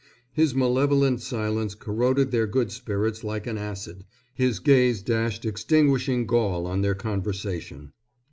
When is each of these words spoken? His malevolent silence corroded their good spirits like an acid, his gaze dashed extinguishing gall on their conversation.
His 0.33 0.55
malevolent 0.55 1.21
silence 1.21 1.75
corroded 1.75 2.31
their 2.31 2.47
good 2.47 2.71
spirits 2.71 3.23
like 3.23 3.45
an 3.45 3.55
acid, 3.59 4.03
his 4.33 4.57
gaze 4.57 5.03
dashed 5.03 5.45
extinguishing 5.45 6.25
gall 6.25 6.65
on 6.65 6.81
their 6.81 6.95
conversation. 6.95 7.93